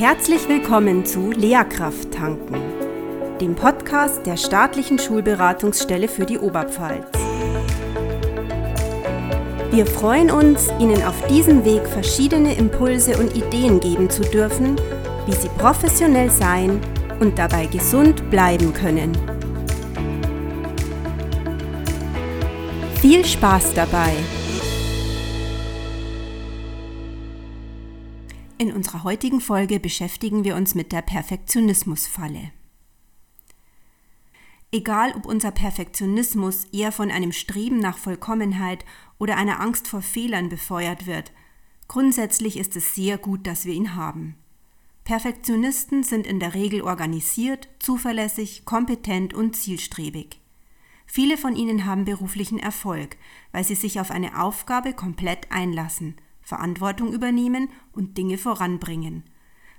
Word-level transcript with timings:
Herzlich 0.00 0.48
willkommen 0.48 1.04
zu 1.04 1.30
Lehrkraft 1.30 2.10
tanken, 2.12 2.58
dem 3.38 3.54
Podcast 3.54 4.24
der 4.24 4.38
staatlichen 4.38 4.98
Schulberatungsstelle 4.98 6.08
für 6.08 6.24
die 6.24 6.38
Oberpfalz. 6.38 7.06
Wir 9.70 9.84
freuen 9.84 10.30
uns, 10.30 10.70
Ihnen 10.78 11.02
auf 11.02 11.26
diesem 11.26 11.66
Weg 11.66 11.86
verschiedene 11.86 12.54
Impulse 12.54 13.18
und 13.18 13.36
Ideen 13.36 13.78
geben 13.78 14.08
zu 14.08 14.22
dürfen, 14.22 14.76
wie 15.26 15.34
Sie 15.34 15.50
professionell 15.58 16.30
sein 16.30 16.80
und 17.20 17.38
dabei 17.38 17.66
gesund 17.66 18.30
bleiben 18.30 18.72
können. 18.72 19.12
Viel 23.02 23.22
Spaß 23.26 23.74
dabei! 23.74 24.14
In 28.60 28.74
unserer 28.74 29.04
heutigen 29.04 29.40
Folge 29.40 29.80
beschäftigen 29.80 30.44
wir 30.44 30.54
uns 30.54 30.74
mit 30.74 30.92
der 30.92 31.00
Perfektionismusfalle. 31.00 32.52
Egal, 34.70 35.14
ob 35.16 35.24
unser 35.24 35.50
Perfektionismus 35.50 36.64
eher 36.64 36.92
von 36.92 37.10
einem 37.10 37.32
Streben 37.32 37.78
nach 37.78 37.96
Vollkommenheit 37.96 38.84
oder 39.16 39.38
einer 39.38 39.60
Angst 39.60 39.88
vor 39.88 40.02
Fehlern 40.02 40.50
befeuert 40.50 41.06
wird, 41.06 41.32
grundsätzlich 41.88 42.58
ist 42.58 42.76
es 42.76 42.94
sehr 42.94 43.16
gut, 43.16 43.46
dass 43.46 43.64
wir 43.64 43.72
ihn 43.72 43.94
haben. 43.94 44.36
Perfektionisten 45.04 46.02
sind 46.02 46.26
in 46.26 46.38
der 46.38 46.52
Regel 46.52 46.82
organisiert, 46.82 47.66
zuverlässig, 47.78 48.66
kompetent 48.66 49.32
und 49.32 49.56
zielstrebig. 49.56 50.38
Viele 51.06 51.38
von 51.38 51.56
ihnen 51.56 51.86
haben 51.86 52.04
beruflichen 52.04 52.58
Erfolg, 52.58 53.16
weil 53.52 53.64
sie 53.64 53.74
sich 53.74 54.00
auf 54.00 54.10
eine 54.10 54.38
Aufgabe 54.38 54.92
komplett 54.92 55.50
einlassen– 55.50 56.16
Verantwortung 56.50 57.12
übernehmen 57.12 57.68
und 57.92 58.18
Dinge 58.18 58.36
voranbringen. 58.36 59.22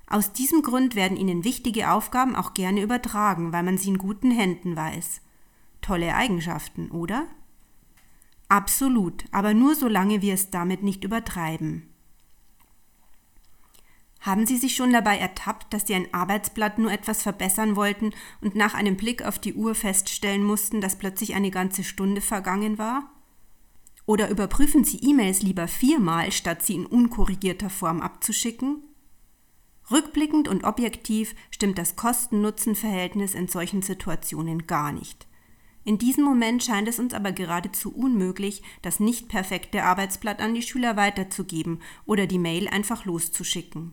Aus 0.06 0.32
diesem 0.32 0.62
Grund 0.62 0.94
werden 0.94 1.18
ihnen 1.18 1.44
wichtige 1.44 1.90
Aufgaben 1.90 2.34
auch 2.34 2.54
gerne 2.54 2.82
übertragen, 2.82 3.52
weil 3.52 3.62
man 3.62 3.76
sie 3.76 3.90
in 3.90 3.98
guten 3.98 4.30
Händen 4.30 4.74
weiß. 4.74 5.20
Tolle 5.82 6.14
Eigenschaften, 6.14 6.90
oder? 6.90 7.26
Absolut, 8.48 9.24
aber 9.32 9.52
nur 9.52 9.74
solange 9.74 10.22
wir 10.22 10.32
es 10.32 10.50
damit 10.50 10.82
nicht 10.82 11.04
übertreiben. 11.04 11.88
Haben 14.20 14.46
Sie 14.46 14.56
sich 14.56 14.76
schon 14.76 14.92
dabei 14.92 15.18
ertappt, 15.18 15.74
dass 15.74 15.86
Sie 15.86 15.94
ein 15.94 16.12
Arbeitsblatt 16.14 16.78
nur 16.78 16.92
etwas 16.92 17.22
verbessern 17.22 17.76
wollten 17.76 18.12
und 18.40 18.54
nach 18.54 18.72
einem 18.72 18.96
Blick 18.96 19.22
auf 19.24 19.38
die 19.38 19.54
Uhr 19.54 19.74
feststellen 19.74 20.44
mussten, 20.44 20.80
dass 20.80 20.96
plötzlich 20.96 21.34
eine 21.34 21.50
ganze 21.50 21.84
Stunde 21.84 22.20
vergangen 22.20 22.78
war? 22.78 23.10
Oder 24.06 24.30
überprüfen 24.30 24.84
Sie 24.84 24.98
E-Mails 24.98 25.42
lieber 25.42 25.68
viermal, 25.68 26.32
statt 26.32 26.62
sie 26.62 26.74
in 26.74 26.86
unkorrigierter 26.86 27.70
Form 27.70 28.00
abzuschicken? 28.00 28.82
Rückblickend 29.90 30.48
und 30.48 30.64
objektiv 30.64 31.34
stimmt 31.50 31.78
das 31.78 31.96
Kosten-Nutzen-Verhältnis 31.96 33.34
in 33.34 33.48
solchen 33.48 33.82
Situationen 33.82 34.66
gar 34.66 34.92
nicht. 34.92 35.26
In 35.84 35.98
diesem 35.98 36.24
Moment 36.24 36.62
scheint 36.62 36.88
es 36.88 37.00
uns 37.00 37.12
aber 37.12 37.32
geradezu 37.32 37.92
unmöglich, 37.92 38.62
das 38.82 39.00
nicht 39.00 39.28
perfekte 39.28 39.82
Arbeitsblatt 39.82 40.40
an 40.40 40.54
die 40.54 40.62
Schüler 40.62 40.96
weiterzugeben 40.96 41.80
oder 42.06 42.26
die 42.26 42.38
Mail 42.38 42.68
einfach 42.68 43.04
loszuschicken. 43.04 43.92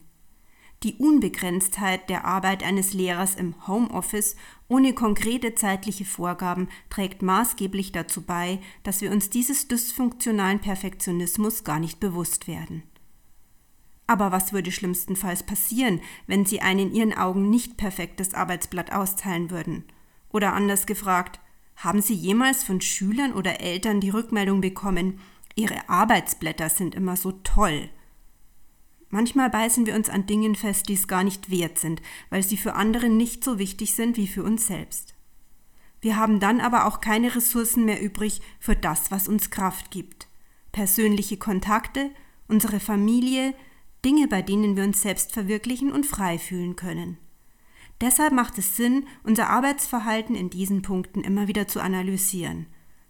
Die 0.84 0.96
Unbegrenztheit 0.96 2.10
der 2.10 2.24
Arbeit 2.24 2.64
eines 2.64 2.94
Lehrers 2.94 3.36
im 3.36 3.68
Homeoffice 3.68 4.38
ohne 4.70 4.94
konkrete 4.94 5.54
zeitliche 5.54 6.06
Vorgaben 6.06 6.70
trägt 6.90 7.22
maßgeblich 7.22 7.92
dazu 7.92 8.22
bei, 8.22 8.60
dass 8.84 9.02
wir 9.02 9.12
uns 9.12 9.30
dieses 9.30 9.68
dysfunktionalen 9.68 10.60
Perfektionismus 10.60 11.66
gar 11.66 11.82
nicht 11.82 12.00
bewusst 12.00 12.48
werden. 12.48 12.84
Aber 14.08 14.32
was 14.32 14.54
würde 14.54 14.72
schlimmstenfalls 14.72 15.44
passieren, 15.44 16.00
wenn 16.28 16.46
Sie 16.46 16.62
ein 16.62 16.80
in 16.80 16.94
Ihren 16.94 17.14
Augen 17.14 17.50
nicht 17.50 17.76
perfektes 17.76 18.34
Arbeitsblatt 18.34 18.94
austeilen 18.94 19.52
würden? 19.52 19.84
Oder 20.30 20.54
anders 20.54 20.86
gefragt, 20.86 21.42
haben 21.76 22.02
Sie 22.02 22.14
jemals 22.14 22.64
von 22.64 22.80
Schülern 22.80 23.34
oder 23.34 23.60
Eltern 23.60 24.00
die 24.00 24.10
Rückmeldung 24.10 24.62
bekommen, 24.62 25.20
Ihre 25.56 25.90
Arbeitsblätter 25.90 26.70
sind 26.70 26.96
immer 26.96 27.18
so 27.18 27.34
toll? 27.44 27.90
Manchmal 29.10 29.50
beißen 29.50 29.86
wir 29.86 29.96
uns 29.96 30.10
an 30.10 30.28
Dingen 30.28 30.56
fest, 30.56 30.88
die 30.88 30.94
es 30.94 31.08
gar 31.08 31.24
nicht 31.24 31.50
wert 31.50 31.80
sind, 31.80 32.02
weil 32.30 32.44
sie 32.44 32.58
für 32.58 32.76
andere 32.76 33.10
nicht 33.10 33.44
so 33.44 33.58
wichtig 33.58 33.96
sind 33.96 34.18
wie 34.18 34.28
für 34.28 34.44
uns 34.44 34.68
selbst. 34.68 35.16
Wir 36.02 36.16
haben 36.16 36.40
dann 36.40 36.62
aber 36.62 36.86
auch 36.86 37.02
keine 37.02 37.36
Ressourcen 37.36 37.86
mehr 37.86 38.02
übrig 38.02 38.42
für 38.60 38.76
das, 38.76 39.12
was 39.12 39.28
uns 39.28 39.50
Kraft 39.50 39.92
gibt. 39.92 40.28
Persönliche 40.72 41.38
Kontakte, 41.38 42.12
unsere 42.48 42.80
Familie, 42.80 43.54
Dinge, 44.06 44.28
bei 44.28 44.42
denen 44.42 44.78
wir 44.78 44.84
uns 44.84 45.02
selbst 45.02 45.34
verwirklichen 45.34 45.92
und 45.92 46.06
frei 46.06 46.38
fühlen 46.38 46.76
können. 46.76 47.18
Deshalb 48.02 48.32
macht 48.32 48.58
es 48.58 48.78
Sinn, 48.78 49.08
unser 49.24 49.50
Arbeitsverhalten 49.50 50.36
in 50.36 50.50
diesen 50.50 50.82
Punkten 50.82 51.22
immer 51.22 51.48
wieder 51.48 51.68
zu 51.68 51.82
analysieren. 51.82 52.68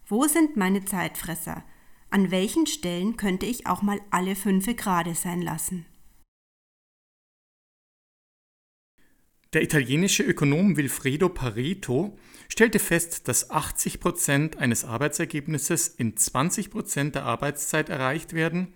Wo 0.08 0.24
sind 0.24 0.58
meine 0.58 0.84
Zeitfresser? 0.84 1.64
An 2.12 2.32
welchen 2.32 2.66
Stellen 2.66 3.18
könnte 3.18 3.46
ich 3.46 3.68
auch 3.68 3.84
mal 3.84 4.02
alle 4.10 4.36
fünfe 4.36 4.74
gerade 4.74 5.14
sein 5.14 5.42
lassen? 5.42 5.86
Der 9.54 9.64
italienische 9.64 10.24
Ökonom 10.24 10.78
Wilfredo 10.78 11.30
Pareto 11.30 12.18
stellte 12.50 12.80
fest, 12.80 13.28
dass 13.28 13.50
80 13.50 14.00
Prozent 14.00 14.58
eines 14.58 14.86
Arbeitsergebnisses 14.86 15.88
in 15.88 16.18
20 16.18 16.70
Prozent 16.70 17.16
der 17.16 17.26
Arbeitszeit 17.26 17.90
erreicht 17.90 18.34
werden 18.34 18.74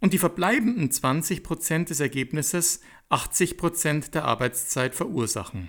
und 0.00 0.12
die 0.12 0.18
verbleibenden 0.18 0.90
20 0.90 1.42
Prozent 1.42 1.90
des 1.90 2.00
Ergebnisses 2.00 2.80
80 3.08 3.56
Prozent 3.56 4.14
der 4.14 4.24
Arbeitszeit 4.24 4.94
verursachen. 4.94 5.68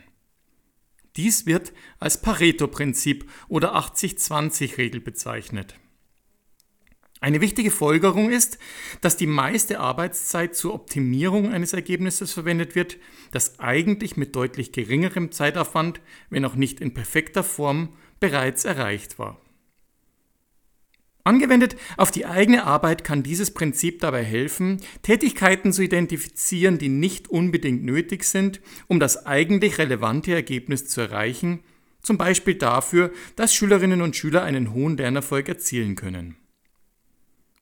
Dies 1.15 1.45
wird 1.45 1.71
als 1.99 2.21
Pareto-Prinzip 2.21 3.29
oder 3.47 3.75
80-20-Regel 3.75 5.01
bezeichnet. 5.01 5.79
Eine 7.21 7.41
wichtige 7.41 7.71
Folgerung 7.71 8.29
ist, 8.29 8.59
dass 9.01 9.17
die 9.17 9.27
meiste 9.27 9.79
Arbeitszeit 9.79 10.55
zur 10.55 10.73
Optimierung 10.73 11.51
eines 11.51 11.73
Ergebnisses 11.73 12.33
verwendet 12.33 12.75
wird, 12.75 12.97
das 13.31 13.59
eigentlich 13.59 14.17
mit 14.17 14.35
deutlich 14.35 14.71
geringerem 14.71 15.31
Zeitaufwand, 15.31 16.01
wenn 16.29 16.45
auch 16.45 16.55
nicht 16.55 16.81
in 16.81 16.93
perfekter 16.93 17.43
Form, 17.43 17.89
bereits 18.19 18.65
erreicht 18.65 19.17
war. 19.17 19.39
Angewendet 21.23 21.75
auf 21.97 22.11
die 22.11 22.27
eigene 22.27 22.65
Arbeit 22.65 23.03
kann 23.03 23.23
dieses 23.23 23.51
Prinzip 23.51 23.99
dabei 23.99 24.23
helfen, 24.23 24.79
Tätigkeiten 25.01 25.73
zu 25.73 25.81
identifizieren, 25.81 26.77
die 26.77 26.89
nicht 26.89 27.29
unbedingt 27.29 27.83
nötig 27.83 28.25
sind, 28.25 28.61
um 28.87 28.99
das 28.99 29.25
eigentlich 29.25 29.79
relevante 29.79 30.35
Ergebnis 30.35 30.87
zu 30.87 31.01
erreichen, 31.01 31.61
zum 32.03 32.19
Beispiel 32.19 32.53
dafür, 32.53 33.11
dass 33.35 33.55
Schülerinnen 33.55 34.03
und 34.03 34.15
Schüler 34.15 34.43
einen 34.43 34.71
hohen 34.71 34.97
Lernerfolg 34.97 35.49
erzielen 35.49 35.95
können. 35.95 36.37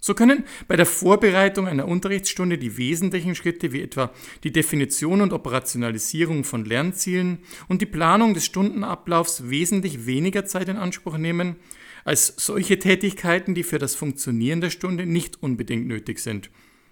So 0.06 0.16
können 0.16 0.44
bei 0.68 0.76
der 0.76 0.86
Vorbereitung 0.86 1.66
einer 1.66 1.88
Unterrichtsstunde 1.88 2.58
die 2.58 2.76
wesentlichen 2.76 3.36
Schritte 3.36 3.72
wie 3.72 3.82
etwa 3.82 4.12
die 4.44 4.52
Definition 4.52 5.22
und 5.22 5.32
Operationalisierung 5.32 6.44
von 6.44 6.66
Lernzielen 6.66 7.38
und 7.70 7.82
die 7.82 7.86
Planung 7.86 8.34
des 8.34 8.44
Stundenablaufs 8.44 9.50
wesentlich 9.50 10.06
weniger 10.06 10.44
Zeit 10.44 10.68
in 10.68 10.76
Anspruch 10.76 11.18
nehmen 11.18 11.56
als 12.04 12.34
solche 12.36 12.80
Tätigkeiten, 12.80 13.56
die 13.56 13.64
für 13.64 13.80
das 13.80 13.96
Funktionieren 13.96 14.60
der 14.60 14.72
Stunde 14.72 15.06
nicht 15.06 15.42
unbedingt 15.42 15.88
nötig 15.88 16.20
sind 16.20 16.50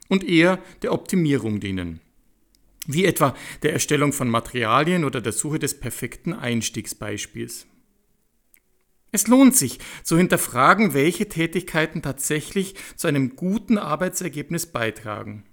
und 0.07 0.23
eher 0.23 0.59
der 0.81 0.93
Optimierung 0.93 1.59
dienen. 1.59 1.99
Wie 2.87 3.03
etwa 3.03 3.35
der 3.61 3.73
Erstellung 3.73 4.13
von 4.13 4.29
Materialien 4.29 5.03
oder 5.03 5.19
der 5.19 5.33
Suche 5.33 5.59
des 5.59 5.77
perfekten 5.77 6.31
Einstiegsbeispiels. 6.31 7.67
Es 9.11 9.27
lohnt 9.27 9.55
sich 9.55 9.79
zu 10.03 10.17
hinterfragen, 10.17 10.93
welche 10.93 11.27
Tätigkeiten 11.27 12.01
tatsächlich 12.01 12.75
zu 12.95 13.07
einem 13.07 13.35
guten 13.35 13.77
Arbeitsergebnis 13.77 14.67
beitragen. 14.67 15.43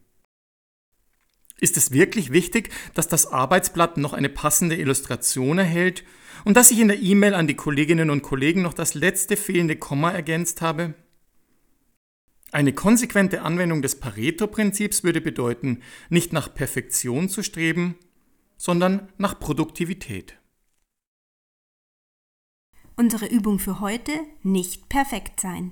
Ist 1.60 1.76
es 1.76 1.90
wirklich 1.90 2.30
wichtig, 2.30 2.70
dass 2.94 3.08
das 3.08 3.26
Arbeitsblatt 3.26 3.96
noch 3.96 4.12
eine 4.12 4.28
passende 4.28 4.76
Illustration 4.76 5.58
erhält 5.58 6.04
und 6.44 6.56
dass 6.56 6.70
ich 6.70 6.78
in 6.78 6.86
der 6.86 7.00
E-Mail 7.02 7.34
an 7.34 7.48
die 7.48 7.56
Kolleginnen 7.56 8.10
und 8.10 8.22
Kollegen 8.22 8.62
noch 8.62 8.74
das 8.74 8.94
letzte 8.94 9.36
fehlende 9.36 9.74
Komma 9.74 10.12
ergänzt 10.12 10.60
habe? 10.60 10.94
Eine 12.52 12.72
konsequente 12.72 13.42
Anwendung 13.42 13.82
des 13.82 13.98
Pareto-Prinzips 13.98 15.02
würde 15.02 15.20
bedeuten, 15.20 15.82
nicht 16.08 16.32
nach 16.32 16.54
Perfektion 16.54 17.28
zu 17.28 17.42
streben, 17.42 17.96
sondern 18.56 19.08
nach 19.18 19.38
Produktivität. 19.38 20.38
Unsere 22.98 23.26
Übung 23.26 23.60
für 23.60 23.78
heute 23.78 24.26
nicht 24.42 24.88
perfekt 24.88 25.38
sein. 25.38 25.70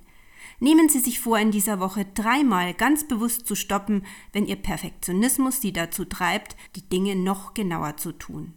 Nehmen 0.60 0.88
Sie 0.88 1.00
sich 1.00 1.18
vor, 1.18 1.40
in 1.40 1.50
dieser 1.50 1.80
Woche 1.80 2.04
dreimal 2.04 2.72
ganz 2.72 3.08
bewusst 3.08 3.48
zu 3.48 3.56
stoppen, 3.56 4.06
wenn 4.32 4.46
Ihr 4.46 4.54
Perfektionismus 4.54 5.60
Sie 5.60 5.72
dazu 5.72 6.04
treibt, 6.04 6.54
die 6.76 6.88
Dinge 6.88 7.16
noch 7.16 7.52
genauer 7.52 7.96
zu 7.96 8.12
tun. 8.12 8.54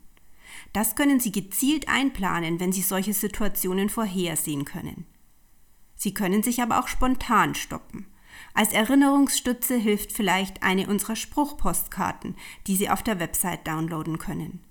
Das 0.72 0.96
können 0.96 1.20
Sie 1.20 1.32
gezielt 1.32 1.90
einplanen, 1.90 2.60
wenn 2.60 2.72
Sie 2.72 2.84
solche 2.84 3.14
Situationen 3.14 3.90
vorhersehen 3.90 4.66
können. 4.66 5.08
Sie 5.96 6.14
können 6.14 6.44
sich 6.44 6.62
aber 6.62 6.80
auch 6.80 6.88
spontan 6.88 7.56
stoppen. 7.56 8.06
Als 8.54 8.72
Erinnerungsstütze 8.72 9.78
hilft 9.78 10.12
vielleicht 10.12 10.62
eine 10.62 10.86
unserer 10.86 11.16
Spruchpostkarten, 11.16 12.36
die 12.68 12.76
Sie 12.76 12.92
auf 12.92 13.02
der 13.02 13.20
Website 13.20 13.68
downloaden 13.68 14.20
können. 14.20 14.64